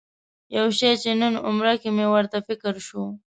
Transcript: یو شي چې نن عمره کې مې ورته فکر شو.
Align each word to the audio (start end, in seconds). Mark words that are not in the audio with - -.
یو 0.57 0.67
شي 0.77 0.91
چې 1.01 1.09
نن 1.21 1.33
عمره 1.47 1.73
کې 1.81 1.89
مې 1.95 2.05
ورته 2.13 2.37
فکر 2.47 2.73
شو. 2.87 3.03